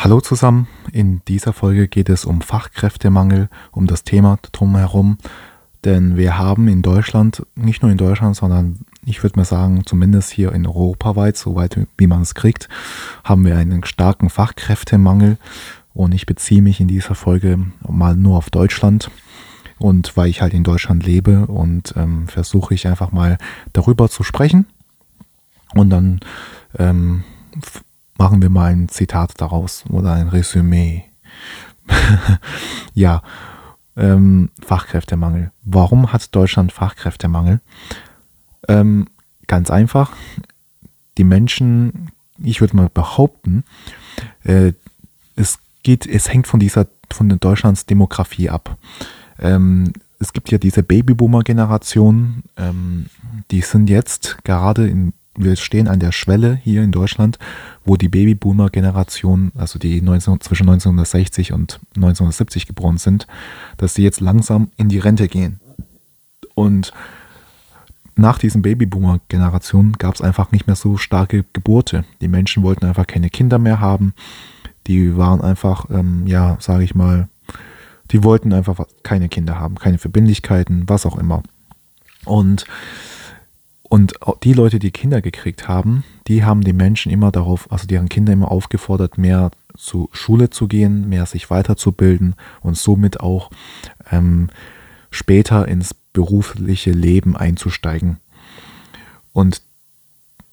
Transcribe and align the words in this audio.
Hallo 0.00 0.20
zusammen, 0.20 0.68
in 0.92 1.22
dieser 1.26 1.52
Folge 1.52 1.88
geht 1.88 2.08
es 2.08 2.24
um 2.24 2.40
Fachkräftemangel, 2.40 3.48
um 3.72 3.88
das 3.88 4.04
Thema 4.04 4.38
drumherum, 4.52 5.18
denn 5.84 6.16
wir 6.16 6.38
haben 6.38 6.68
in 6.68 6.82
Deutschland, 6.82 7.44
nicht 7.56 7.82
nur 7.82 7.90
in 7.90 7.98
Deutschland, 7.98 8.36
sondern 8.36 8.78
ich 9.04 9.24
würde 9.24 9.36
mal 9.40 9.44
sagen, 9.44 9.84
zumindest 9.84 10.30
hier 10.30 10.52
in 10.52 10.68
Europa 10.68 11.16
weit, 11.16 11.36
soweit 11.36 11.80
wie 11.96 12.06
man 12.06 12.22
es 12.22 12.36
kriegt, 12.36 12.68
haben 13.24 13.44
wir 13.44 13.56
einen 13.56 13.82
starken 13.82 14.30
Fachkräftemangel. 14.30 15.36
Und 15.94 16.14
ich 16.14 16.26
beziehe 16.26 16.62
mich 16.62 16.78
in 16.78 16.86
dieser 16.86 17.16
Folge 17.16 17.58
mal 17.80 18.14
nur 18.14 18.36
auf 18.38 18.50
Deutschland. 18.50 19.10
Und 19.78 20.16
weil 20.16 20.28
ich 20.28 20.40
halt 20.40 20.54
in 20.54 20.62
Deutschland 20.62 21.04
lebe 21.04 21.46
und 21.46 21.94
ähm, 21.96 22.28
versuche 22.28 22.72
ich 22.72 22.86
einfach 22.86 23.10
mal 23.10 23.36
darüber 23.72 24.08
zu 24.08 24.22
sprechen. 24.22 24.66
Und 25.74 25.90
dann 25.90 26.20
ähm, 26.78 27.24
machen 28.18 28.42
wir 28.42 28.50
mal 28.50 28.72
ein 28.72 28.88
Zitat 28.88 29.40
daraus 29.40 29.84
oder 29.88 30.12
ein 30.12 30.28
Resümee. 30.28 31.04
ja, 32.94 33.22
ähm, 33.96 34.50
Fachkräftemangel. 34.60 35.52
Warum 35.62 36.12
hat 36.12 36.34
Deutschland 36.34 36.72
Fachkräftemangel? 36.72 37.60
Ähm, 38.68 39.06
ganz 39.46 39.70
einfach, 39.70 40.12
die 41.16 41.24
Menschen, 41.24 42.10
ich 42.38 42.60
würde 42.60 42.76
mal 42.76 42.90
behaupten, 42.92 43.64
äh, 44.44 44.72
es 45.36 45.58
geht, 45.82 46.06
es 46.06 46.32
hängt 46.32 46.46
von 46.46 46.60
dieser, 46.60 46.86
von 47.10 47.28
Deutschlands 47.40 47.86
Demografie 47.86 48.50
ab. 48.50 48.76
Ähm, 49.38 49.92
es 50.18 50.32
gibt 50.32 50.50
ja 50.50 50.58
diese 50.58 50.82
Babyboomer-Generation, 50.82 52.42
ähm, 52.56 53.06
die 53.50 53.60
sind 53.60 53.88
jetzt 53.88 54.38
gerade 54.44 54.88
in 54.88 55.12
wir 55.38 55.56
stehen 55.56 55.88
an 55.88 56.00
der 56.00 56.12
Schwelle 56.12 56.60
hier 56.62 56.82
in 56.82 56.92
Deutschland, 56.92 57.38
wo 57.84 57.96
die 57.96 58.08
Babyboomer-Generation, 58.08 59.52
also 59.56 59.78
die 59.78 60.02
19, 60.02 60.40
zwischen 60.40 60.68
1960 60.68 61.52
und 61.52 61.80
1970 61.96 62.66
geboren 62.66 62.98
sind, 62.98 63.26
dass 63.76 63.94
sie 63.94 64.02
jetzt 64.02 64.20
langsam 64.20 64.70
in 64.76 64.88
die 64.88 64.98
Rente 64.98 65.28
gehen. 65.28 65.60
Und 66.54 66.92
nach 68.16 68.38
diesen 68.38 68.62
Babyboomer-Generationen 68.62 69.92
gab 69.92 70.16
es 70.16 70.20
einfach 70.20 70.50
nicht 70.50 70.66
mehr 70.66 70.76
so 70.76 70.96
starke 70.96 71.44
Geburte. 71.52 72.04
Die 72.20 72.28
Menschen 72.28 72.64
wollten 72.64 72.84
einfach 72.84 73.06
keine 73.06 73.30
Kinder 73.30 73.60
mehr 73.60 73.80
haben. 73.80 74.12
Die 74.88 75.16
waren 75.16 75.40
einfach, 75.40 75.86
ähm, 75.90 76.26
ja, 76.26 76.56
sage 76.60 76.82
ich 76.82 76.96
mal, 76.96 77.28
die 78.10 78.24
wollten 78.24 78.52
einfach 78.52 78.80
keine 79.04 79.28
Kinder 79.28 79.60
haben, 79.60 79.76
keine 79.76 79.98
Verbindlichkeiten, 79.98 80.88
was 80.88 81.06
auch 81.06 81.16
immer. 81.16 81.42
Und 82.24 82.64
und 83.88 84.14
die 84.42 84.52
Leute, 84.52 84.78
die 84.78 84.90
Kinder 84.90 85.22
gekriegt 85.22 85.66
haben, 85.66 86.04
die 86.26 86.44
haben 86.44 86.62
die 86.62 86.74
Menschen 86.74 87.10
immer 87.10 87.32
darauf, 87.32 87.72
also 87.72 87.86
deren 87.86 88.08
Kinder 88.08 88.32
immer 88.32 88.50
aufgefordert, 88.50 89.16
mehr 89.16 89.50
zur 89.76 90.08
Schule 90.12 90.50
zu 90.50 90.68
gehen, 90.68 91.08
mehr 91.08 91.24
sich 91.24 91.48
weiterzubilden 91.50 92.34
und 92.60 92.76
somit 92.76 93.20
auch 93.20 93.50
ähm, 94.10 94.50
später 95.10 95.66
ins 95.68 95.94
berufliche 95.94 96.90
Leben 96.90 97.36
einzusteigen. 97.36 98.18
Und, 99.32 99.62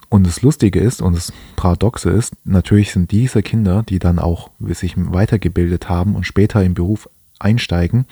und 0.08 0.26
das 0.26 0.40
Lustige 0.40 0.80
ist 0.80 1.02
und 1.02 1.14
das 1.14 1.32
Paradoxe 1.56 2.10
ist, 2.10 2.34
natürlich 2.44 2.92
sind 2.92 3.10
diese 3.10 3.42
Kinder, 3.42 3.82
die 3.82 3.98
dann 3.98 4.18
auch 4.18 4.50
sich 4.60 4.94
weitergebildet 4.96 5.90
haben 5.90 6.14
und 6.14 6.24
später 6.24 6.64
im 6.64 6.74
Beruf 6.74 7.10
einsteigen, 7.38 8.06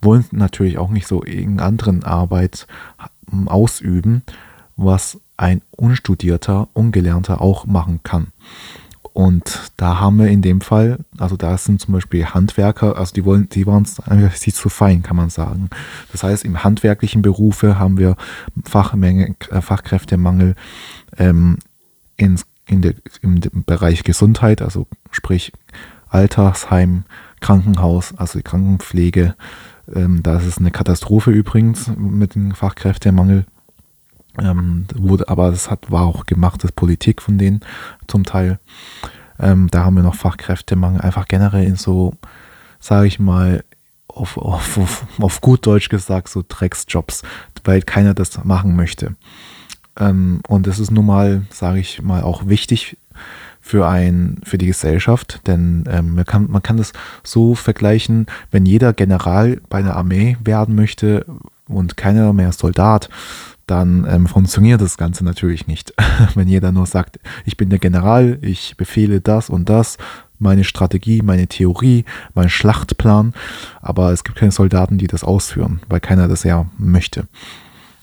wollen 0.00 0.24
natürlich 0.30 0.78
auch 0.78 0.90
nicht 0.90 1.08
so 1.08 1.24
irgendeinen 1.24 1.60
anderen 1.60 2.04
Arbeit 2.04 2.68
ausüben, 3.46 4.22
was 4.78 5.20
ein 5.36 5.60
Unstudierter, 5.70 6.68
Ungelernter 6.72 7.42
auch 7.42 7.66
machen 7.66 8.00
kann. 8.02 8.28
Und 9.12 9.72
da 9.76 9.98
haben 9.98 10.18
wir 10.18 10.28
in 10.28 10.42
dem 10.42 10.60
Fall, 10.60 11.00
also 11.18 11.36
da 11.36 11.58
sind 11.58 11.80
zum 11.80 11.92
Beispiel 11.92 12.24
Handwerker, 12.26 12.96
also 12.96 13.12
die 13.12 13.24
wollen, 13.24 13.48
die 13.48 13.66
waren 13.66 13.84
sich 13.84 14.54
zu 14.54 14.68
fein, 14.68 15.02
kann 15.02 15.16
man 15.16 15.28
sagen. 15.28 15.70
Das 16.12 16.22
heißt, 16.22 16.44
im 16.44 16.62
handwerklichen 16.62 17.20
Berufe 17.20 17.80
haben 17.80 17.98
wir 17.98 18.16
Fachmenge, 18.64 19.34
äh, 19.50 19.60
Fachkräftemangel 19.60 20.54
ähm, 21.16 21.58
ins, 22.16 22.46
in 22.66 22.80
der, 22.80 22.94
im 23.20 23.40
Bereich 23.66 24.04
Gesundheit, 24.04 24.62
also 24.62 24.86
sprich 25.10 25.52
Altersheim, 26.08 27.02
Krankenhaus, 27.40 28.14
also 28.16 28.38
die 28.38 28.44
Krankenpflege. 28.44 29.34
Ähm, 29.92 30.22
da 30.22 30.36
ist 30.36 30.46
es 30.46 30.58
eine 30.58 30.70
Katastrophe 30.70 31.32
übrigens 31.32 31.90
mit 31.96 32.36
dem 32.36 32.52
Fachkräftemangel. 32.54 33.46
Ähm, 34.40 34.86
wurde, 34.94 35.28
aber 35.28 35.50
das 35.50 35.70
hat, 35.70 35.90
war 35.90 36.02
auch 36.02 36.26
gemachtes 36.26 36.72
Politik 36.72 37.22
von 37.22 37.38
denen 37.38 37.60
zum 38.06 38.24
Teil. 38.24 38.58
Ähm, 39.38 39.68
da 39.70 39.84
haben 39.84 39.96
wir 39.96 40.02
noch 40.02 40.14
Fachkräftemangel, 40.14 41.00
einfach 41.00 41.28
generell 41.28 41.64
in 41.64 41.76
so, 41.76 42.14
sage 42.80 43.06
ich 43.06 43.18
mal, 43.18 43.64
auf, 44.08 44.36
auf, 44.36 44.78
auf, 44.78 45.06
auf, 45.20 45.40
gut 45.40 45.66
Deutsch 45.66 45.88
gesagt, 45.88 46.28
so 46.28 46.44
Drecksjobs, 46.46 47.22
weil 47.64 47.82
keiner 47.82 48.14
das 48.14 48.42
machen 48.44 48.74
möchte. 48.74 49.14
Ähm, 49.98 50.40
und 50.48 50.66
das 50.66 50.78
ist 50.78 50.90
nun 50.90 51.06
mal, 51.06 51.42
sage 51.50 51.80
ich 51.80 52.02
mal, 52.02 52.22
auch 52.22 52.46
wichtig 52.46 52.96
für, 53.60 53.86
ein, 53.86 54.40
für 54.44 54.58
die 54.58 54.66
Gesellschaft, 54.66 55.46
denn 55.46 55.84
ähm, 55.88 56.14
man, 56.14 56.24
kann, 56.24 56.50
man 56.50 56.62
kann 56.62 56.78
das 56.78 56.92
so 57.22 57.54
vergleichen, 57.54 58.26
wenn 58.50 58.66
jeder 58.66 58.92
General 58.92 59.60
bei 59.68 59.82
der 59.82 59.96
Armee 59.96 60.36
werden 60.42 60.74
möchte 60.74 61.26
und 61.68 61.96
keiner 61.96 62.32
mehr 62.32 62.52
Soldat, 62.52 63.08
dann 63.70 64.06
ähm, 64.08 64.26
funktioniert 64.26 64.80
das 64.80 64.96
Ganze 64.96 65.24
natürlich 65.24 65.66
nicht. 65.66 65.94
Wenn 66.34 66.48
jeder 66.48 66.72
nur 66.72 66.86
sagt, 66.86 67.18
ich 67.44 67.56
bin 67.56 67.70
der 67.70 67.78
General, 67.78 68.38
ich 68.42 68.76
befehle 68.76 69.20
das 69.20 69.50
und 69.50 69.68
das, 69.68 69.98
meine 70.38 70.64
Strategie, 70.64 71.22
meine 71.22 71.46
Theorie, 71.46 72.04
mein 72.34 72.48
Schlachtplan, 72.48 73.34
aber 73.80 74.12
es 74.12 74.24
gibt 74.24 74.38
keine 74.38 74.52
Soldaten, 74.52 74.98
die 74.98 75.06
das 75.06 75.24
ausführen, 75.24 75.80
weil 75.88 76.00
keiner 76.00 76.28
das 76.28 76.44
ja 76.44 76.66
möchte. 76.78 77.28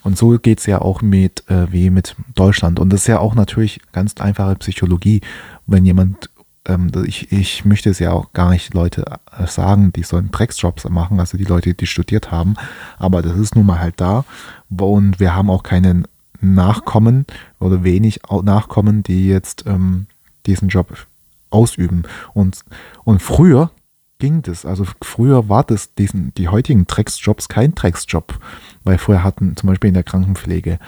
Und 0.03 0.17
so 0.17 0.37
geht 0.37 0.59
es 0.59 0.67
ja 0.67 0.81
auch 0.81 1.01
mit, 1.01 1.49
äh, 1.49 1.71
wie 1.71 1.89
mit 1.89 2.15
Deutschland. 2.35 2.79
Und 2.79 2.93
das 2.93 3.01
ist 3.01 3.07
ja 3.07 3.19
auch 3.19 3.33
natürlich 3.33 3.81
ganz 3.91 4.13
einfache 4.17 4.55
Psychologie. 4.57 5.21
Wenn 5.65 5.83
jemand 5.83 6.29
ähm, 6.67 6.91
ich, 7.05 7.31
ich 7.31 7.65
möchte 7.65 7.89
es 7.89 7.99
ja 7.99 8.11
auch 8.11 8.33
gar 8.33 8.51
nicht 8.51 8.73
Leute 8.73 9.05
äh, 9.37 9.47
sagen, 9.47 9.93
die 9.93 10.03
sollen 10.03 10.31
Drecksjobs 10.31 10.87
machen, 10.89 11.19
also 11.19 11.37
die 11.37 11.43
Leute, 11.43 11.73
die 11.73 11.87
studiert 11.87 12.31
haben, 12.31 12.55
aber 12.97 13.21
das 13.21 13.37
ist 13.37 13.55
nun 13.55 13.65
mal 13.65 13.79
halt 13.79 14.01
da. 14.01 14.25
Und 14.69 15.19
wir 15.19 15.35
haben 15.35 15.49
auch 15.49 15.63
keine 15.63 16.03
Nachkommen 16.41 17.25
oder 17.59 17.83
wenig 17.83 18.21
Nachkommen, 18.43 19.03
die 19.03 19.27
jetzt 19.27 19.65
ähm, 19.65 20.07
diesen 20.45 20.69
Job 20.69 21.07
ausüben. 21.49 22.03
Und, 22.33 22.61
und 23.03 23.21
früher 23.21 23.71
ging 24.19 24.41
das, 24.41 24.65
also 24.65 24.85
früher 25.01 25.49
war 25.49 25.63
das 25.63 25.93
diesen, 25.95 26.33
die 26.35 26.47
heutigen 26.47 26.87
Drecksjobs 26.87 27.47
kein 27.49 27.75
Drecksjob, 27.75 28.39
weil 28.83 28.97
früher 28.97 29.23
hatten 29.23 29.55
zum 29.55 29.67
Beispiel 29.67 29.89
in 29.89 29.93
der 29.93 30.03
Krankenpflege, 30.03 30.79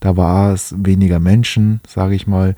da 0.00 0.16
war 0.16 0.52
es 0.52 0.74
weniger 0.78 1.20
Menschen, 1.20 1.80
sage 1.86 2.14
ich 2.14 2.26
mal, 2.26 2.54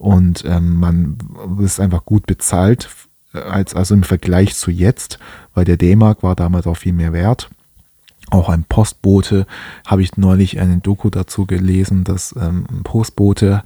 und 0.00 0.46
ähm, 0.46 0.76
man 0.76 1.18
ist 1.60 1.78
einfach 1.78 2.06
gut 2.06 2.26
bezahlt, 2.26 2.88
äh, 3.34 3.38
als, 3.38 3.74
also 3.74 3.94
im 3.94 4.02
Vergleich 4.02 4.56
zu 4.56 4.70
jetzt, 4.70 5.18
weil 5.52 5.66
der 5.66 5.76
D-Mark 5.76 6.22
war 6.22 6.34
damals 6.34 6.66
auch 6.66 6.78
viel 6.78 6.94
mehr 6.94 7.12
wert. 7.12 7.50
Auch 8.30 8.48
ein 8.48 8.64
Postbote 8.64 9.46
habe 9.86 10.02
ich 10.02 10.16
neulich 10.16 10.58
eine 10.58 10.78
Doku 10.78 11.10
dazu 11.10 11.44
gelesen, 11.44 12.04
dass 12.04 12.34
ähm, 12.40 12.64
ein 12.70 12.82
Postbote 12.82 13.62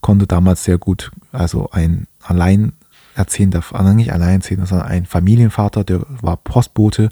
konnte 0.00 0.26
damals 0.26 0.64
sehr 0.64 0.78
gut, 0.78 1.10
also 1.32 1.68
ein 1.70 2.06
alleinerziehender, 2.22 3.62
also 3.70 3.92
nicht 3.92 4.12
alleinerziehender, 4.14 4.64
sondern 4.64 4.88
ein 4.88 5.04
Familienvater, 5.04 5.84
der 5.84 6.00
war 6.22 6.38
Postbote. 6.38 7.10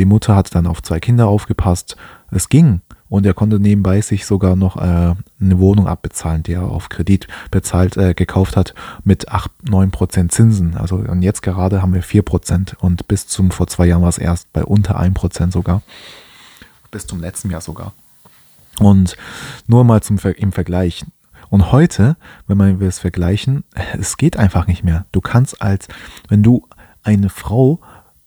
Die 0.00 0.06
Mutter 0.06 0.34
hat 0.34 0.52
dann 0.56 0.66
auf 0.66 0.82
zwei 0.82 0.98
Kinder 0.98 1.28
aufgepasst. 1.28 1.96
Es 2.32 2.48
ging. 2.48 2.80
Und 3.08 3.24
er 3.24 3.34
konnte 3.34 3.60
nebenbei 3.60 4.00
sich 4.00 4.26
sogar 4.26 4.56
noch 4.56 4.76
äh, 4.76 4.80
eine 5.40 5.58
Wohnung 5.58 5.86
abbezahlen, 5.86 6.42
die 6.42 6.54
er 6.54 6.64
auf 6.64 6.88
Kredit 6.88 7.28
bezahlt, 7.50 7.96
äh, 7.96 8.14
gekauft 8.14 8.56
hat, 8.56 8.74
mit 9.04 9.28
8, 9.28 9.68
9 9.70 9.90
Prozent 9.90 10.32
Zinsen. 10.32 10.76
Also 10.76 10.96
und 10.96 11.22
jetzt 11.22 11.42
gerade 11.42 11.82
haben 11.82 11.94
wir 11.94 12.02
4 12.02 12.22
Prozent 12.22 12.76
und 12.80 13.06
bis 13.06 13.28
zum 13.28 13.50
vor 13.50 13.68
zwei 13.68 13.86
Jahren 13.86 14.02
war 14.02 14.08
es 14.08 14.18
erst 14.18 14.52
bei 14.52 14.64
unter 14.64 14.98
1 14.98 15.14
Prozent 15.14 15.52
sogar. 15.52 15.82
Bis 16.90 17.06
zum 17.06 17.20
letzten 17.20 17.50
Jahr 17.50 17.60
sogar. 17.60 17.92
Und 18.78 19.16
nur 19.66 19.84
mal 19.84 20.02
zum, 20.02 20.18
im 20.18 20.52
Vergleich. 20.52 21.04
Und 21.48 21.70
heute, 21.70 22.16
wenn 22.48 22.80
wir 22.80 22.88
es 22.88 22.98
vergleichen, 22.98 23.64
es 23.98 24.16
geht 24.16 24.36
einfach 24.36 24.66
nicht 24.66 24.82
mehr. 24.82 25.06
Du 25.12 25.20
kannst 25.20 25.62
als, 25.62 25.86
wenn 26.28 26.42
du 26.42 26.66
eine 27.04 27.28
Frau 27.28 27.80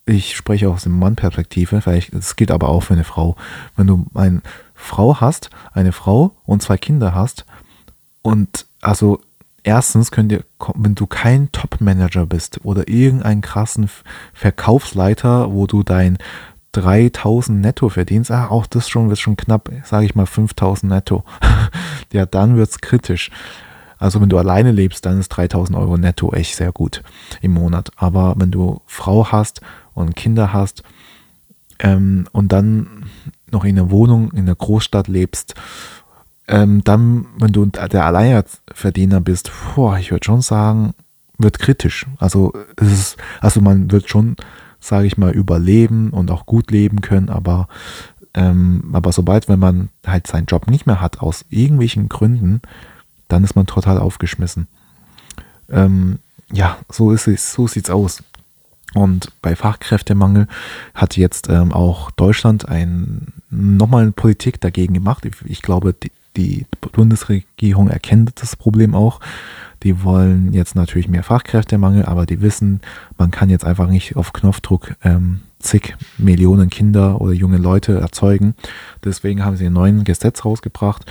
ich 0.09 0.35
spreche 0.35 0.69
aus 0.69 0.83
dem 0.83 0.97
Mann-Perspektive, 0.97 1.81
vielleicht, 1.81 2.13
das 2.13 2.35
gilt 2.35 2.51
aber 2.51 2.69
auch 2.69 2.81
für 2.81 2.93
eine 2.93 3.03
Frau. 3.03 3.35
Wenn 3.75 3.87
du 3.87 4.05
eine 4.15 4.41
Frau 4.79 5.19
hast, 5.19 5.49
eine 5.73 5.91
Frau 5.91 6.35
und 6.45 6.61
zwei 6.61 6.77
Kinder 6.77 7.13
hast 7.13 7.45
und 8.21 8.65
also 8.81 9.19
erstens 9.63 10.11
könnt 10.11 10.31
ihr, 10.31 10.43
wenn 10.75 10.95
du 10.95 11.05
kein 11.05 11.51
Top-Manager 11.51 12.25
bist 12.25 12.63
oder 12.63 12.87
irgendeinen 12.87 13.41
krassen 13.41 13.89
Verkaufsleiter, 14.33 15.51
wo 15.51 15.67
du 15.67 15.83
dein 15.83 16.17
3000 16.71 17.59
netto 17.59 17.89
verdienst, 17.89 18.31
ah, 18.31 18.47
auch 18.47 18.67
das 18.67 18.89
schon 18.89 19.09
wird 19.09 19.19
schon 19.19 19.37
knapp, 19.37 19.69
sage 19.83 20.05
ich 20.05 20.15
mal 20.15 20.25
5000 20.25 20.91
netto. 20.91 21.23
ja, 22.13 22.25
dann 22.25 22.55
wird 22.55 22.69
es 22.69 22.81
kritisch. 22.81 23.31
Also 23.97 24.21
wenn 24.21 24.29
du 24.29 24.37
alleine 24.37 24.71
lebst, 24.71 25.05
dann 25.05 25.19
ist 25.19 25.29
3000 25.29 25.77
Euro 25.77 25.97
netto 25.97 26.31
echt 26.33 26.55
sehr 26.55 26.71
gut 26.71 27.03
im 27.41 27.51
Monat. 27.51 27.91
Aber 27.97 28.35
wenn 28.37 28.51
du 28.51 28.81
Frau 28.85 29.31
hast 29.31 29.61
und 29.93 30.15
Kinder 30.15 30.53
hast 30.53 30.83
ähm, 31.79 32.27
und 32.31 32.51
dann 32.53 33.05
noch 33.51 33.63
in 33.63 33.77
einer 33.77 33.91
Wohnung 33.91 34.31
in 34.31 34.41
einer 34.41 34.55
Großstadt 34.55 35.07
lebst, 35.07 35.55
ähm, 36.47 36.83
dann, 36.83 37.27
wenn 37.37 37.51
du 37.51 37.65
der 37.65 38.05
Alleinerverdiener 38.05 39.21
bist, 39.21 39.51
boah, 39.75 39.97
ich 39.97 40.11
würde 40.11 40.25
schon 40.25 40.41
sagen, 40.41 40.93
wird 41.37 41.59
kritisch. 41.59 42.07
Also 42.17 42.53
es 42.75 42.91
ist, 42.91 43.17
also 43.39 43.61
man 43.61 43.91
wird 43.91 44.09
schon, 44.09 44.35
sage 44.79 45.07
ich 45.07 45.17
mal, 45.17 45.31
überleben 45.31 46.09
und 46.09 46.31
auch 46.31 46.45
gut 46.45 46.71
leben 46.71 47.01
können, 47.01 47.29
aber 47.29 47.67
ähm, 48.33 48.91
aber 48.93 49.11
sobald, 49.11 49.47
wenn 49.49 49.59
man 49.59 49.89
halt 50.05 50.27
seinen 50.27 50.45
Job 50.45 50.69
nicht 50.69 50.85
mehr 50.85 51.01
hat, 51.01 51.19
aus 51.19 51.45
irgendwelchen 51.49 52.09
Gründen, 52.09 52.61
dann 53.27 53.43
ist 53.43 53.55
man 53.55 53.65
total 53.65 53.97
aufgeschmissen. 53.97 54.67
Ähm, 55.69 56.19
ja, 56.51 56.77
so 56.89 57.11
ist 57.11 57.27
es, 57.27 57.53
so 57.53 57.67
sieht's 57.67 57.89
aus. 57.89 58.23
Und 58.93 59.31
bei 59.41 59.55
Fachkräftemangel 59.55 60.47
hat 60.95 61.17
jetzt 61.17 61.49
ähm, 61.49 61.71
auch 61.71 62.11
Deutschland 62.11 62.67
ein, 62.67 63.33
nochmal 63.49 64.03
eine 64.03 64.11
Politik 64.11 64.59
dagegen 64.59 64.93
gemacht. 64.93 65.25
Ich, 65.25 65.33
ich 65.45 65.61
glaube, 65.61 65.93
die, 65.93 66.11
die 66.35 66.65
Bundesregierung 66.91 67.89
erkennt 67.89 68.41
das 68.41 68.55
Problem 68.55 68.95
auch. 68.95 69.19
Die 69.83 70.03
wollen 70.03 70.51
jetzt 70.53 70.75
natürlich 70.75 71.07
mehr 71.07 71.23
Fachkräftemangel, 71.23 72.05
aber 72.05 72.25
die 72.25 72.41
wissen, 72.41 72.81
man 73.17 73.31
kann 73.31 73.49
jetzt 73.49 73.63
einfach 73.63 73.87
nicht 73.87 74.15
auf 74.15 74.33
Knopfdruck 74.33 74.95
ähm, 75.03 75.41
zig 75.59 75.95
Millionen 76.17 76.69
Kinder 76.69 77.21
oder 77.21 77.33
junge 77.33 77.57
Leute 77.57 77.99
erzeugen. 77.99 78.55
Deswegen 79.03 79.43
haben 79.45 79.57
sie 79.57 79.67
ein 79.67 79.73
neues 79.73 80.03
Gesetz 80.03 80.43
rausgebracht, 80.43 81.05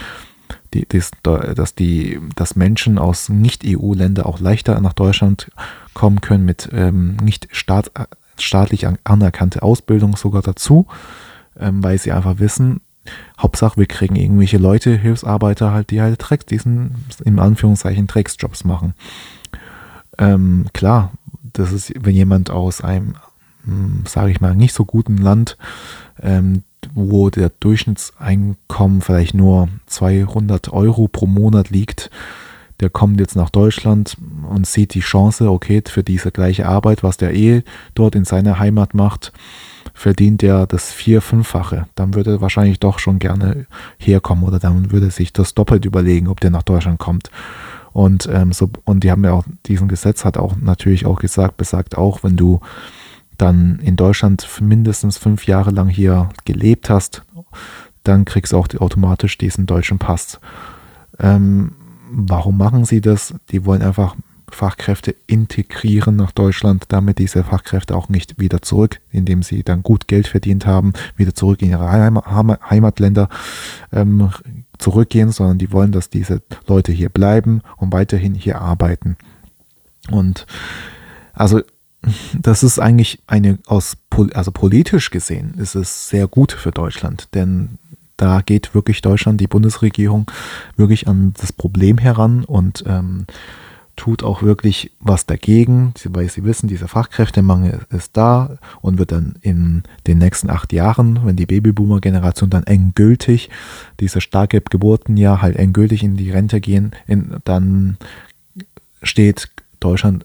die, 0.74 0.86
das, 0.88 1.10
dass, 1.22 1.74
die, 1.74 2.20
dass 2.36 2.56
Menschen 2.56 2.98
aus 2.98 3.28
Nicht-EU-Ländern 3.28 4.26
auch 4.26 4.40
leichter 4.40 4.80
nach 4.80 4.92
Deutschland 4.92 5.50
kommen 5.94 6.20
können 6.20 6.44
mit 6.44 6.68
ähm, 6.72 7.16
nicht 7.16 7.48
staat, 7.52 7.90
staatlich 8.38 8.86
anerkannte 9.04 9.62
Ausbildung 9.62 10.16
sogar 10.16 10.42
dazu, 10.42 10.86
ähm, 11.58 11.82
weil 11.82 11.98
sie 11.98 12.12
einfach 12.12 12.38
wissen, 12.38 12.80
Hauptsache 13.40 13.78
wir 13.78 13.86
kriegen 13.86 14.16
irgendwelche 14.16 14.58
Leute, 14.58 14.94
Hilfsarbeiter 14.94 15.72
halt, 15.72 15.90
die 15.90 16.00
halt 16.00 16.18
Drecks, 16.18 16.44
diesen 16.44 17.06
in 17.24 17.38
Anführungszeichen 17.38 18.06
Drecksjobs 18.06 18.64
machen. 18.64 18.94
Ähm, 20.18 20.66
klar, 20.74 21.12
das 21.42 21.72
ist, 21.72 21.92
wenn 21.98 22.14
jemand 22.14 22.50
aus 22.50 22.82
einem 22.82 23.14
hm, 23.68 24.04
sage 24.06 24.30
ich 24.30 24.40
mal, 24.40 24.56
nicht 24.56 24.74
so 24.74 24.84
guten 24.84 25.18
Land, 25.18 25.58
ähm, 26.22 26.64
wo 26.94 27.30
der 27.30 27.50
Durchschnittseinkommen 27.60 29.00
vielleicht 29.00 29.34
nur 29.34 29.68
200 29.86 30.72
Euro 30.72 31.08
pro 31.08 31.26
Monat 31.26 31.70
liegt, 31.70 32.10
der 32.80 32.90
kommt 32.90 33.18
jetzt 33.18 33.34
nach 33.34 33.50
Deutschland 33.50 34.16
und 34.48 34.66
sieht 34.66 34.94
die 34.94 35.00
Chance, 35.00 35.50
okay, 35.50 35.82
für 35.86 36.04
diese 36.04 36.30
gleiche 36.30 36.68
Arbeit, 36.68 37.02
was 37.02 37.16
der 37.16 37.34
eh 37.34 37.62
dort 37.94 38.14
in 38.14 38.24
seiner 38.24 38.58
Heimat 38.58 38.94
macht, 38.94 39.32
verdient 39.94 40.42
er 40.44 40.66
das 40.66 40.92
vier-, 40.92 41.20
fünffache. 41.20 41.86
Dann 41.96 42.14
würde 42.14 42.32
er 42.34 42.40
wahrscheinlich 42.40 42.78
doch 42.78 43.00
schon 43.00 43.18
gerne 43.18 43.66
herkommen 43.98 44.44
oder 44.44 44.60
dann 44.60 44.92
würde 44.92 45.10
sich 45.10 45.32
das 45.32 45.54
doppelt 45.54 45.84
überlegen, 45.84 46.28
ob 46.28 46.40
der 46.40 46.50
nach 46.50 46.62
Deutschland 46.62 47.00
kommt. 47.00 47.30
Und, 47.92 48.28
ähm, 48.32 48.52
so, 48.52 48.70
und 48.84 49.02
die 49.02 49.10
haben 49.10 49.24
ja 49.24 49.32
auch, 49.32 49.44
diesen 49.66 49.88
Gesetz 49.88 50.24
hat 50.24 50.36
auch 50.36 50.54
natürlich 50.56 51.04
auch 51.04 51.18
gesagt, 51.18 51.56
besagt 51.56 51.98
auch, 51.98 52.22
wenn 52.22 52.36
du 52.36 52.60
dann 53.38 53.78
in 53.80 53.96
Deutschland 53.96 54.46
mindestens 54.60 55.16
fünf 55.16 55.46
Jahre 55.46 55.70
lang 55.70 55.88
hier 55.88 56.28
gelebt 56.44 56.90
hast, 56.90 57.22
dann 58.04 58.24
kriegst 58.24 58.52
du 58.52 58.58
auch 58.58 58.68
automatisch 58.78 59.38
diesen 59.38 59.66
deutschen 59.66 59.98
Pass. 59.98 60.40
Ähm, 61.18 61.72
warum 62.10 62.58
machen 62.58 62.84
sie 62.84 63.00
das? 63.00 63.34
Die 63.50 63.64
wollen 63.64 63.82
einfach 63.82 64.16
Fachkräfte 64.50 65.14
integrieren 65.26 66.16
nach 66.16 66.32
Deutschland, 66.32 66.84
damit 66.88 67.18
diese 67.18 67.44
Fachkräfte 67.44 67.94
auch 67.94 68.08
nicht 68.08 68.38
wieder 68.38 68.62
zurück, 68.62 69.00
indem 69.10 69.42
sie 69.42 69.62
dann 69.62 69.82
gut 69.82 70.08
Geld 70.08 70.26
verdient 70.26 70.66
haben, 70.66 70.92
wieder 71.16 71.34
zurück 71.34 71.60
in 71.62 71.70
ihre 71.70 71.90
Heimatländer 71.90 73.28
ähm, 73.92 74.30
zurückgehen, 74.78 75.32
sondern 75.32 75.58
die 75.58 75.72
wollen, 75.72 75.92
dass 75.92 76.08
diese 76.08 76.42
Leute 76.66 76.92
hier 76.92 77.10
bleiben 77.10 77.62
und 77.76 77.92
weiterhin 77.92 78.34
hier 78.34 78.60
arbeiten. 78.60 79.16
Und 80.10 80.46
also 81.34 81.60
das 82.38 82.62
ist 82.62 82.78
eigentlich 82.78 83.20
eine 83.26 83.58
aus 83.66 83.96
also 84.32 84.50
politisch 84.50 85.10
gesehen 85.10 85.54
ist 85.58 85.74
es 85.74 86.08
sehr 86.08 86.26
gut 86.26 86.52
für 86.52 86.70
Deutschland, 86.70 87.28
denn 87.34 87.78
da 88.16 88.40
geht 88.40 88.74
wirklich 88.74 89.00
Deutschland, 89.00 89.40
die 89.40 89.46
Bundesregierung, 89.46 90.30
wirklich 90.76 91.06
an 91.06 91.34
das 91.40 91.52
Problem 91.52 91.98
heran 91.98 92.44
und 92.44 92.84
ähm, 92.86 93.26
tut 93.98 94.22
auch 94.22 94.42
wirklich 94.42 94.92
was 95.00 95.26
dagegen, 95.26 95.92
weil 96.04 96.28
sie 96.28 96.44
wissen, 96.44 96.68
dieser 96.68 96.88
Fachkräftemangel 96.88 97.80
ist 97.90 98.16
da 98.16 98.58
und 98.80 98.98
wird 98.98 99.12
dann 99.12 99.36
in 99.40 99.82
den 100.06 100.18
nächsten 100.18 100.50
acht 100.50 100.72
Jahren, 100.72 101.20
wenn 101.24 101.36
die 101.36 101.46
Babyboomer-Generation 101.46 102.48
dann 102.48 102.64
endgültig, 102.64 103.50
diese 104.00 104.20
starke 104.20 104.60
Geburtenjahr 104.60 105.42
halt 105.42 105.56
endgültig 105.56 106.02
in 106.02 106.16
die 106.16 106.30
Rente 106.30 106.60
gehen, 106.60 106.92
in, 107.06 107.36
dann 107.44 107.98
steht 109.02 109.48
Deutschland 109.80 110.24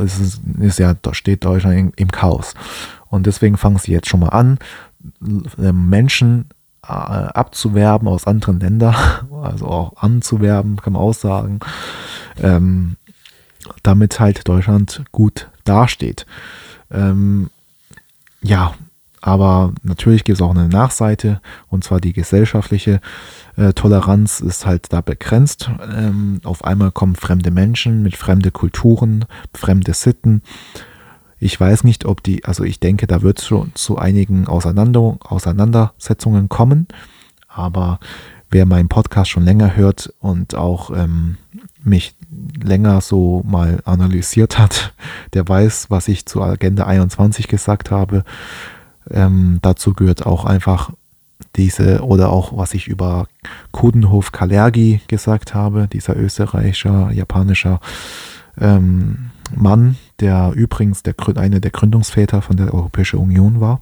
es 0.00 0.18
ist, 0.18 0.40
ist 0.58 0.78
ja, 0.78 0.94
steht 1.12 1.44
Deutschland 1.44 1.94
im 1.96 2.10
Chaos. 2.10 2.54
Und 3.08 3.26
deswegen 3.26 3.56
fangen 3.56 3.78
sie 3.78 3.92
jetzt 3.92 4.08
schon 4.08 4.20
mal 4.20 4.28
an, 4.28 4.58
ähm, 5.58 5.88
Menschen 5.88 6.48
äh, 6.82 6.92
abzuwerben 6.92 8.08
aus 8.08 8.26
anderen 8.26 8.60
Ländern, 8.60 8.94
also 9.42 9.66
auch 9.66 9.96
anzuwerben, 9.96 10.76
kann 10.76 10.94
man 10.94 11.02
auch 11.02 11.14
sagen, 11.14 11.60
ähm, 12.42 12.96
damit 13.82 14.20
halt 14.20 14.48
Deutschland 14.48 15.02
gut 15.12 15.48
dasteht. 15.64 16.26
Ähm, 16.90 17.50
ja, 18.42 18.74
aber 19.20 19.72
natürlich 19.82 20.24
gibt 20.24 20.38
es 20.38 20.42
auch 20.42 20.50
eine 20.50 20.68
Nachseite, 20.68 21.40
und 21.68 21.84
zwar 21.84 22.00
die 22.00 22.12
gesellschaftliche 22.12 23.00
äh, 23.56 23.72
Toleranz 23.72 24.40
ist 24.40 24.66
halt 24.66 24.92
da 24.92 25.00
begrenzt. 25.00 25.70
Ähm, 25.92 26.40
auf 26.44 26.64
einmal 26.64 26.92
kommen 26.92 27.16
fremde 27.16 27.50
Menschen 27.50 28.02
mit 28.02 28.16
fremde 28.16 28.50
Kulturen, 28.50 29.24
fremde 29.52 29.94
Sitten. 29.94 30.42
Ich 31.40 31.58
weiß 31.58 31.84
nicht, 31.84 32.04
ob 32.04 32.22
die, 32.22 32.44
also 32.44 32.64
ich 32.64 32.80
denke, 32.80 33.06
da 33.06 33.22
wird 33.22 33.38
es 33.38 33.46
schon 33.46 33.72
zu 33.74 33.98
einigen 33.98 34.46
Auseinander, 34.46 35.18
Auseinandersetzungen 35.20 36.48
kommen, 36.48 36.88
aber 37.48 38.00
wer 38.50 38.66
meinen 38.66 38.88
Podcast 38.88 39.30
schon 39.30 39.44
länger 39.44 39.76
hört 39.76 40.12
und 40.20 40.54
auch 40.54 40.90
ähm, 40.90 41.36
mich 41.82 42.14
länger 42.62 43.00
so 43.00 43.42
mal 43.46 43.80
analysiert 43.84 44.58
hat, 44.58 44.94
der 45.34 45.48
weiß, 45.48 45.90
was 45.90 46.08
ich 46.08 46.26
zur 46.26 46.44
Agenda 46.44 46.86
21 46.86 47.48
gesagt 47.48 47.90
habe. 47.90 48.24
Ähm, 49.10 49.58
dazu 49.62 49.92
gehört 49.94 50.26
auch 50.26 50.44
einfach 50.44 50.90
diese 51.56 52.02
oder 52.02 52.30
auch 52.30 52.56
was 52.56 52.74
ich 52.74 52.88
über 52.88 53.26
Kudenhof 53.72 54.32
Kalergi 54.32 55.00
gesagt 55.08 55.54
habe, 55.54 55.88
dieser 55.88 56.16
österreichischer, 56.16 57.10
japanischer 57.12 57.80
ähm, 58.60 59.30
Mann, 59.54 59.96
der 60.20 60.52
übrigens 60.54 61.02
der, 61.02 61.14
einer 61.36 61.60
der 61.60 61.70
Gründungsväter 61.70 62.42
von 62.42 62.56
der 62.56 62.74
Europäischen 62.74 63.18
Union 63.18 63.60
war. 63.60 63.80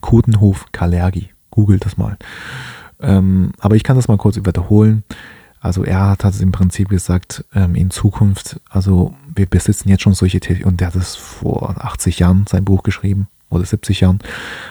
Kudenhof 0.00 0.66
Kalergi, 0.72 1.30
googelt 1.50 1.84
das 1.84 1.96
mal. 1.96 2.16
Ähm, 3.00 3.52
aber 3.58 3.76
ich 3.76 3.82
kann 3.82 3.96
das 3.96 4.08
mal 4.08 4.16
kurz 4.16 4.36
wiederholen. 4.36 5.04
Also 5.60 5.84
er 5.84 6.10
hat, 6.10 6.24
hat 6.24 6.40
im 6.40 6.52
Prinzip 6.52 6.88
gesagt, 6.88 7.44
ähm, 7.54 7.74
in 7.74 7.90
Zukunft, 7.90 8.60
also 8.70 9.14
wir 9.34 9.46
besitzen 9.46 9.88
jetzt 9.88 10.02
schon 10.02 10.14
solche 10.14 10.40
Technologien, 10.40 10.68
und 10.68 10.80
der 10.80 10.88
hat 10.88 10.96
es 10.96 11.16
vor 11.16 11.74
80 11.84 12.20
Jahren 12.20 12.46
sein 12.48 12.64
Buch 12.64 12.82
geschrieben, 12.82 13.28
oder 13.50 13.64
70 13.64 14.00
Jahren. 14.00 14.18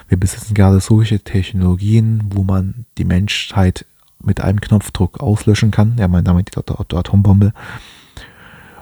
Wir 0.08 0.20
besitzen 0.20 0.54
gerade 0.54 0.80
solche 0.80 1.20
Technologien, 1.20 2.24
wo 2.30 2.44
man 2.44 2.86
die 2.98 3.06
Menschheit 3.06 3.86
mit 4.24 4.42
einem 4.42 4.60
Knopfdruck 4.60 5.20
auslöschen 5.20 5.72
kann. 5.72 5.96
Er 5.98 6.08
meint 6.08 6.28
damit 6.28 6.56
die 6.56 6.58
Atombombe. 6.58 7.54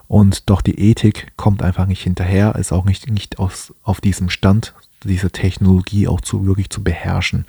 Und 0.07 0.49
doch 0.49 0.61
die 0.61 0.79
Ethik 0.79 1.33
kommt 1.37 1.63
einfach 1.63 1.85
nicht 1.85 2.03
hinterher, 2.03 2.55
ist 2.55 2.71
auch 2.71 2.85
nicht, 2.85 3.09
nicht 3.09 3.39
aus, 3.39 3.73
auf 3.83 3.99
diesem 3.99 4.29
Stand, 4.29 4.73
diese 5.03 5.31
Technologie 5.31 6.07
auch 6.07 6.21
zu 6.21 6.45
wirklich 6.45 6.69
zu 6.69 6.83
beherrschen. 6.83 7.45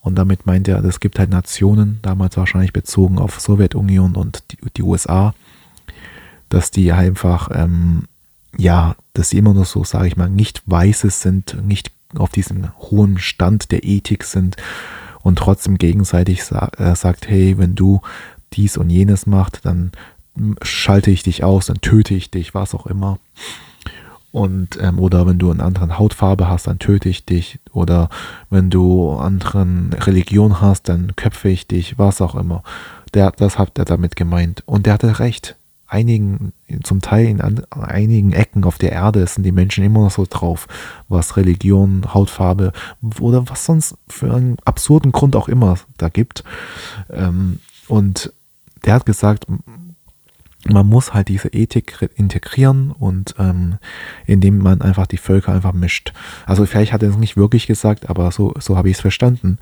Und 0.00 0.16
damit 0.16 0.46
meint 0.46 0.68
er, 0.68 0.84
es 0.84 1.00
gibt 1.00 1.18
halt 1.18 1.30
Nationen, 1.30 1.98
damals 2.02 2.36
wahrscheinlich 2.36 2.72
bezogen 2.72 3.18
auf 3.18 3.40
Sowjetunion 3.40 4.14
und 4.14 4.44
die, 4.52 4.58
die 4.76 4.82
USA, 4.82 5.34
dass 6.48 6.70
die 6.70 6.92
einfach 6.92 7.50
ähm, 7.52 8.04
ja, 8.56 8.94
dass 9.18 9.30
sie 9.30 9.38
immer 9.38 9.54
noch 9.54 9.66
so, 9.66 9.84
sage 9.84 10.08
ich 10.08 10.16
mal, 10.16 10.28
nicht 10.28 10.62
Weißes 10.66 11.22
sind, 11.22 11.56
nicht 11.66 11.90
auf 12.16 12.30
diesem 12.30 12.68
hohen 12.78 13.18
Stand 13.18 13.72
der 13.72 13.84
Ethik 13.84 14.24
sind 14.24 14.56
und 15.22 15.38
trotzdem 15.38 15.78
gegenseitig 15.78 16.44
sa 16.44 16.70
äh, 16.78 16.94
sagt, 16.94 17.28
hey, 17.28 17.58
wenn 17.58 17.74
du 17.74 18.00
dies 18.52 18.76
und 18.76 18.90
jenes 18.90 19.26
machst, 19.26 19.60
dann 19.64 19.92
schalte 20.62 21.10
ich 21.10 21.22
dich 21.22 21.44
aus, 21.44 21.66
dann 21.66 21.80
töte 21.80 22.14
ich 22.14 22.30
dich, 22.30 22.54
was 22.54 22.74
auch 22.74 22.86
immer. 22.86 23.18
Und, 24.32 24.78
ähm, 24.82 24.98
oder 24.98 25.26
wenn 25.26 25.38
du 25.38 25.50
eine 25.50 25.62
andere 25.62 25.98
Hautfarbe 25.98 26.46
hast, 26.48 26.66
dann 26.66 26.78
töte 26.78 27.08
ich 27.08 27.24
dich. 27.24 27.58
Oder 27.72 28.10
wenn 28.50 28.68
du 28.68 29.12
anderen 29.12 29.94
Religion 29.94 30.60
hast, 30.60 30.90
dann 30.90 31.16
köpfe 31.16 31.48
ich 31.48 31.66
dich, 31.66 31.98
was 31.98 32.20
auch 32.20 32.34
immer. 32.34 32.62
der, 33.14 33.30
das 33.30 33.58
hat 33.58 33.78
er 33.78 33.86
damit 33.86 34.14
gemeint. 34.14 34.62
Und 34.66 34.84
der 34.84 34.92
hatte 34.94 35.20
recht. 35.20 35.55
Einigen, 35.88 36.52
zum 36.82 37.00
Teil 37.00 37.26
in 37.26 37.40
an, 37.40 37.64
einigen 37.70 38.32
Ecken 38.32 38.64
auf 38.64 38.78
der 38.78 38.92
Erde 38.92 39.26
sind 39.26 39.44
die 39.44 39.52
Menschen 39.52 39.84
immer 39.84 40.00
noch 40.00 40.10
so 40.10 40.26
drauf, 40.28 40.66
was 41.08 41.36
Religion, 41.36 42.12
Hautfarbe 42.12 42.72
oder 43.20 43.48
was 43.48 43.64
sonst 43.64 43.96
für 44.08 44.32
einen 44.34 44.56
absurden 44.64 45.12
Grund 45.12 45.36
auch 45.36 45.48
immer 45.48 45.78
da 45.96 46.08
gibt. 46.08 46.42
Ähm, 47.10 47.60
und 47.88 48.32
der 48.84 48.94
hat 48.94 49.06
gesagt, 49.06 49.46
man 50.72 50.86
muss 50.86 51.14
halt 51.14 51.28
diese 51.28 51.48
Ethik 51.48 52.10
integrieren 52.16 52.90
und 52.90 53.34
ähm, 53.38 53.78
indem 54.26 54.58
man 54.58 54.80
einfach 54.80 55.06
die 55.06 55.16
Völker 55.16 55.52
einfach 55.52 55.72
mischt. 55.72 56.12
Also 56.46 56.66
vielleicht 56.66 56.92
hat 56.92 57.02
er 57.02 57.10
es 57.10 57.16
nicht 57.16 57.36
wirklich 57.36 57.66
gesagt, 57.66 58.08
aber 58.10 58.30
so, 58.32 58.54
so 58.58 58.76
habe 58.76 58.88
ich 58.88 58.96
es 58.96 59.00
verstanden, 59.00 59.58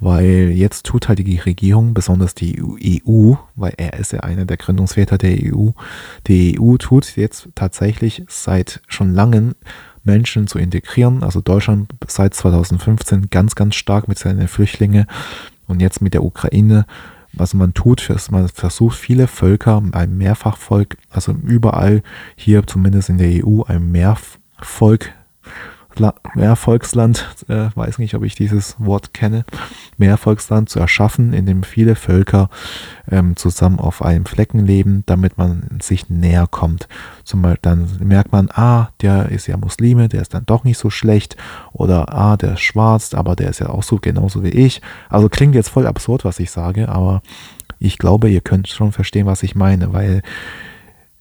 weil 0.00 0.52
jetzt 0.54 0.86
tut 0.86 1.08
halt 1.08 1.18
die 1.18 1.38
Regierung, 1.38 1.94
besonders 1.94 2.34
die 2.34 2.62
EU, 2.62 3.34
weil 3.54 3.74
er 3.76 3.94
ist 3.94 4.12
ja 4.12 4.20
einer 4.20 4.44
der 4.44 4.56
Gründungsväter 4.56 5.18
der 5.18 5.36
EU, 5.52 5.70
die 6.26 6.58
EU 6.60 6.76
tut 6.76 7.16
jetzt 7.16 7.48
tatsächlich 7.54 8.24
seit 8.28 8.80
schon 8.88 9.14
langem 9.14 9.54
Menschen 10.04 10.46
zu 10.46 10.58
integrieren. 10.58 11.22
Also 11.22 11.40
Deutschland 11.40 11.92
seit 12.06 12.34
2015 12.34 13.28
ganz, 13.30 13.54
ganz 13.54 13.74
stark 13.74 14.08
mit 14.08 14.18
seinen 14.18 14.48
Flüchtlingen 14.48 15.06
und 15.66 15.80
jetzt 15.80 16.00
mit 16.00 16.14
der 16.14 16.22
Ukraine 16.22 16.86
was 17.36 17.54
man 17.54 17.74
tut, 17.74 18.08
ist, 18.10 18.30
man 18.32 18.48
versucht 18.48 18.96
viele 18.96 19.26
Völker, 19.28 19.82
ein 19.92 20.16
Mehrfachvolk, 20.16 20.96
also 21.10 21.32
überall 21.32 22.02
hier 22.34 22.66
zumindest 22.66 23.10
in 23.10 23.18
der 23.18 23.46
EU 23.46 23.62
ein 23.62 23.92
Mehrvolk 26.00 26.34
Mehrvolksland, 26.34 27.26
äh, 27.48 27.68
weiß 27.74 27.98
nicht, 27.98 28.14
ob 28.14 28.22
ich 28.22 28.34
dieses 28.34 28.76
Wort 28.78 29.14
kenne, 29.14 29.44
Mehrvolksland 29.98 30.68
zu 30.68 30.78
erschaffen, 30.78 31.32
in 31.32 31.46
dem 31.46 31.62
viele 31.62 31.94
Völker 31.94 32.50
ähm, 33.10 33.36
zusammen 33.36 33.78
auf 33.78 34.02
einem 34.02 34.26
Flecken 34.26 34.66
leben, 34.66 35.04
damit 35.06 35.38
man 35.38 35.78
sich 35.80 36.08
näher 36.08 36.46
kommt. 36.50 36.88
Zum 37.24 37.42
Beispiel 37.42 37.58
dann 37.62 37.88
merkt 38.00 38.32
man, 38.32 38.48
ah, 38.52 38.88
der 39.00 39.30
ist 39.30 39.46
ja 39.46 39.56
Muslime, 39.56 40.08
der 40.08 40.22
ist 40.22 40.34
dann 40.34 40.46
doch 40.46 40.64
nicht 40.64 40.78
so 40.78 40.90
schlecht, 40.90 41.36
oder 41.72 42.12
ah, 42.12 42.36
der 42.36 42.54
ist 42.54 42.60
schwarz, 42.60 43.14
aber 43.14 43.36
der 43.36 43.50
ist 43.50 43.60
ja 43.60 43.68
auch 43.68 43.82
so 43.82 43.96
genauso 43.96 44.42
wie 44.42 44.50
ich. 44.50 44.82
Also 45.08 45.28
klingt 45.28 45.54
jetzt 45.54 45.68
voll 45.68 45.86
absurd, 45.86 46.24
was 46.24 46.40
ich 46.40 46.50
sage, 46.50 46.88
aber 46.88 47.22
ich 47.78 47.98
glaube, 47.98 48.28
ihr 48.28 48.40
könnt 48.40 48.68
schon 48.68 48.92
verstehen, 48.92 49.26
was 49.26 49.42
ich 49.42 49.54
meine, 49.54 49.92
weil 49.92 50.22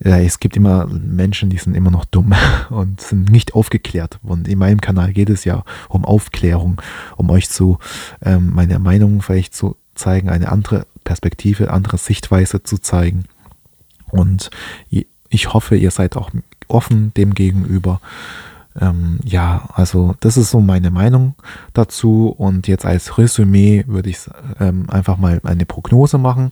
ja, 0.03 0.17
es 0.17 0.39
gibt 0.39 0.57
immer 0.57 0.87
Menschen, 0.87 1.49
die 1.49 1.57
sind 1.57 1.75
immer 1.75 1.91
noch 1.91 2.05
dumm 2.05 2.33
und 2.69 3.01
sind 3.01 3.31
nicht 3.31 3.53
aufgeklärt. 3.53 4.19
Und 4.23 4.47
in 4.47 4.59
meinem 4.59 4.81
Kanal 4.81 5.13
geht 5.13 5.29
es 5.29 5.45
ja 5.45 5.63
um 5.89 6.05
Aufklärung, 6.05 6.81
um 7.15 7.29
euch 7.29 7.49
zu 7.49 7.79
ähm, 8.21 8.51
meine 8.53 8.79
Meinung 8.79 9.21
vielleicht 9.21 9.55
zu 9.55 9.77
zeigen, 9.95 10.29
eine 10.29 10.51
andere 10.51 10.85
Perspektive, 11.03 11.71
andere 11.71 11.97
Sichtweise 11.97 12.63
zu 12.63 12.77
zeigen. 12.77 13.25
Und 14.11 14.49
ich 15.29 15.53
hoffe, 15.53 15.75
ihr 15.75 15.91
seid 15.91 16.17
auch 16.17 16.31
offen 16.67 17.13
dem 17.13 17.33
gegenüber. 17.33 18.01
Ähm, 18.79 19.19
ja, 19.23 19.69
also 19.73 20.15
das 20.19 20.35
ist 20.35 20.51
so 20.51 20.59
meine 20.59 20.91
Meinung 20.91 21.35
dazu. 21.73 22.27
Und 22.37 22.67
jetzt 22.67 22.85
als 22.85 23.17
Resümee 23.17 23.85
würde 23.87 24.09
ich 24.09 24.17
ähm, 24.59 24.89
einfach 24.89 25.17
mal 25.17 25.39
eine 25.43 25.65
Prognose 25.65 26.17
machen. 26.17 26.51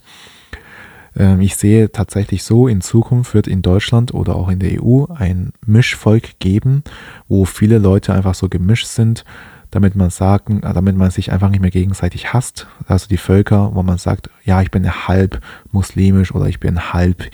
Ähm, 1.17 1.41
ich 1.41 1.55
sehe 1.55 1.91
tatsächlich 1.91 2.43
so, 2.43 2.67
in 2.67 2.81
Zukunft 2.81 3.33
wird 3.33 3.47
in 3.47 3.61
Deutschland 3.61 4.13
oder 4.13 4.35
auch 4.35 4.49
in 4.49 4.59
der 4.59 4.83
EU 4.83 5.05
ein 5.13 5.53
Mischvolk 5.65 6.39
geben, 6.39 6.83
wo 7.27 7.45
viele 7.45 7.77
Leute 7.77 8.13
einfach 8.13 8.35
so 8.35 8.49
gemischt 8.49 8.87
sind, 8.87 9.25
damit 9.71 9.95
man 9.95 10.11
sagen, 10.11 10.61
damit 10.61 10.95
man 10.95 11.09
sich 11.09 11.31
einfach 11.31 11.49
nicht 11.49 11.61
mehr 11.61 11.71
gegenseitig 11.71 12.33
hasst. 12.33 12.67
Also 12.87 13.07
die 13.07 13.17
Völker, 13.17 13.73
wo 13.73 13.81
man 13.81 13.97
sagt, 13.97 14.29
ja, 14.43 14.61
ich 14.61 14.69
bin 14.69 14.87
halb 15.07 15.41
muslimisch 15.71 16.33
oder 16.33 16.47
ich 16.47 16.59
bin 16.59 16.93
halb 16.93 17.29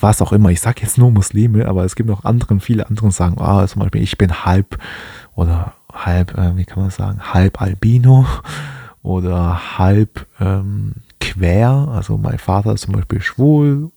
was 0.00 0.20
auch 0.20 0.32
immer. 0.32 0.50
Ich 0.50 0.60
sage 0.60 0.82
jetzt 0.82 0.98
nur 0.98 1.10
Muslime, 1.10 1.66
aber 1.66 1.84
es 1.84 1.96
gibt 1.96 2.08
noch 2.08 2.24
anderen, 2.24 2.60
viele 2.60 2.86
andere 2.88 3.10
sagen, 3.10 3.36
ah, 3.38 3.66
zum 3.66 3.80
Beispiel, 3.80 4.02
ich 4.02 4.18
bin 4.18 4.44
halb 4.44 4.78
oder 5.34 5.72
halb, 5.92 6.36
äh, 6.36 6.56
wie 6.56 6.64
kann 6.64 6.82
man 6.82 6.90
sagen, 6.90 7.32
halb 7.32 7.60
Albino 7.60 8.26
oder 9.02 9.78
halb 9.78 10.26
ähm, 10.40 10.94
quer, 11.34 11.88
also 11.90 12.16
mein 12.16 12.38
Vater 12.38 12.72
ist 12.72 12.82
zum 12.82 12.94
Beispiel 12.94 13.20
schwul 13.20 13.90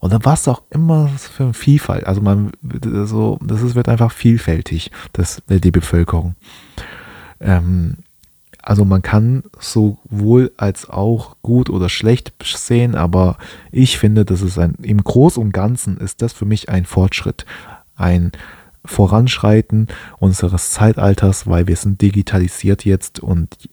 oder 0.00 0.20
was 0.22 0.46
auch 0.48 0.62
immer 0.70 1.08
für 1.08 1.44
eine 1.44 1.54
Vielfalt. 1.54 2.06
Also 2.06 2.20
man, 2.20 2.52
so, 3.04 3.38
das 3.42 3.62
ist, 3.62 3.74
wird 3.74 3.88
einfach 3.88 4.12
vielfältig, 4.12 4.90
das, 5.12 5.42
die 5.48 5.70
Bevölkerung. 5.70 6.34
Ähm, 7.40 7.96
also 8.62 8.84
man 8.84 9.00
kann 9.00 9.44
sowohl 9.60 10.52
als 10.56 10.90
auch 10.90 11.36
gut 11.42 11.70
oder 11.70 11.88
schlecht 11.88 12.34
sehen, 12.42 12.94
aber 12.94 13.38
ich 13.70 13.98
finde, 13.98 14.24
das 14.24 14.42
ist 14.42 14.58
ein, 14.58 14.74
im 14.82 15.02
Großen 15.02 15.40
und 15.42 15.52
Ganzen 15.52 15.98
ist 15.98 16.20
das 16.20 16.32
für 16.32 16.46
mich 16.46 16.68
ein 16.68 16.84
Fortschritt, 16.84 17.46
ein 17.94 18.32
Voranschreiten 18.84 19.88
unseres 20.18 20.72
Zeitalters, 20.72 21.46
weil 21.46 21.66
wir 21.66 21.76
sind 21.76 22.00
digitalisiert 22.02 22.84
jetzt 22.84 23.20
und 23.20 23.68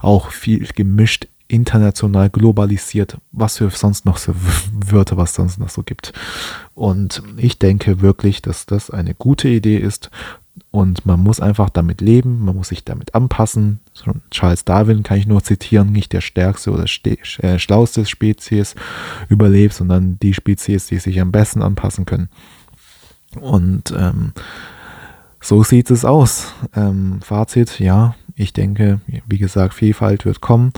auch 0.00 0.30
viel 0.30 0.66
gemischt 0.66 1.28
international 1.48 2.30
globalisiert, 2.30 3.18
was 3.32 3.58
für 3.58 3.70
sonst 3.70 4.04
noch 4.04 4.18
so 4.18 4.34
Wörter, 4.72 5.16
was 5.16 5.34
sonst 5.34 5.58
noch 5.58 5.70
so 5.70 5.82
gibt. 5.82 6.12
Und 6.74 7.22
ich 7.36 7.58
denke 7.58 8.00
wirklich, 8.00 8.42
dass 8.42 8.66
das 8.66 8.90
eine 8.90 9.14
gute 9.14 9.48
Idee 9.48 9.78
ist 9.78 10.10
und 10.70 11.06
man 11.06 11.20
muss 11.20 11.40
einfach 11.40 11.70
damit 11.70 12.00
leben, 12.00 12.44
man 12.44 12.56
muss 12.56 12.68
sich 12.68 12.84
damit 12.84 13.14
anpassen. 13.14 13.80
Charles 14.30 14.64
Darwin 14.64 15.02
kann 15.02 15.18
ich 15.18 15.26
nur 15.26 15.42
zitieren, 15.42 15.92
nicht 15.92 16.12
der 16.12 16.20
stärkste 16.20 16.70
oder 16.70 16.84
äh, 16.84 17.58
schlauste 17.58 18.04
Spezies 18.04 18.74
überlebt, 19.28 19.74
sondern 19.74 20.18
die 20.20 20.34
Spezies, 20.34 20.86
die 20.86 20.98
sich 20.98 21.20
am 21.20 21.32
besten 21.32 21.62
anpassen 21.62 22.04
können. 22.04 22.28
Und 23.40 23.94
ähm, 23.96 24.32
so 25.40 25.62
sieht 25.62 25.90
es 25.90 26.04
aus. 26.04 26.52
Ähm, 26.74 27.20
Fazit, 27.22 27.78
ja, 27.78 28.14
ich 28.34 28.52
denke, 28.52 29.00
wie 29.26 29.38
gesagt, 29.38 29.74
Vielfalt 29.74 30.24
wird 30.24 30.40
kommen. 30.40 30.72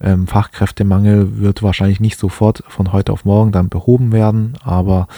Ähm, 0.00 0.26
Fachkräftemangel 0.26 1.38
wird 1.38 1.62
wahrscheinlich 1.62 2.00
nicht 2.00 2.18
sofort 2.18 2.62
von 2.68 2.92
heute 2.92 3.12
auf 3.12 3.24
morgen 3.24 3.52
dann 3.52 3.68
behoben 3.68 4.12
werden, 4.12 4.54
aber 4.62 5.08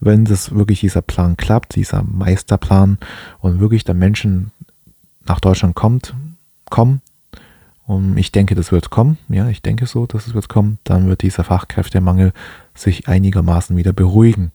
wenn 0.00 0.24
das 0.24 0.54
wirklich 0.54 0.80
dieser 0.80 1.02
Plan 1.02 1.36
klappt, 1.36 1.74
dieser 1.74 2.02
Meisterplan 2.02 2.98
und 3.40 3.60
wirklich 3.60 3.84
der 3.84 3.94
Menschen 3.94 4.52
nach 5.26 5.40
Deutschland 5.40 5.74
kommt, 5.74 6.14
kommen, 6.70 7.00
und 7.88 8.18
ich 8.18 8.32
denke, 8.32 8.54
das 8.54 8.70
wird 8.70 8.90
kommen, 8.90 9.16
ja, 9.30 9.48
ich 9.48 9.62
denke 9.62 9.86
so, 9.86 10.04
dass 10.04 10.26
es 10.26 10.34
wird 10.34 10.50
kommen, 10.50 10.78
dann 10.84 11.08
wird 11.08 11.22
dieser 11.22 11.42
Fachkräftemangel 11.42 12.34
sich 12.74 13.08
einigermaßen 13.08 13.78
wieder 13.78 13.94
beruhigen. 13.94 14.52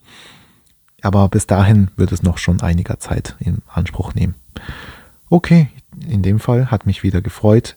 Aber 1.01 1.27
bis 1.29 1.47
dahin 1.47 1.89
wird 1.97 2.11
es 2.11 2.21
noch 2.21 2.37
schon 2.37 2.61
einiger 2.61 2.99
Zeit 2.99 3.35
in 3.39 3.63
Anspruch 3.67 4.13
nehmen. 4.13 4.35
Okay, 5.31 5.69
in 6.07 6.21
dem 6.21 6.39
Fall 6.39 6.69
hat 6.69 6.85
mich 6.85 7.01
wieder 7.01 7.21
gefreut 7.21 7.75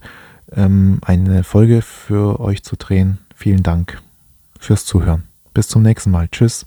ähm, 0.53 1.01
eine 1.03 1.45
Folge 1.45 1.83
für 1.83 2.41
euch 2.41 2.63
zu 2.63 2.77
drehen. 2.77 3.19
Vielen 3.35 3.63
Dank 3.63 4.01
fürs 4.59 4.85
Zuhören. 4.87 5.25
Bis 5.55 5.69
zum 5.69 5.83
nächsten 5.83 6.11
Mal. 6.11 6.29
Tschüss. 6.29 6.67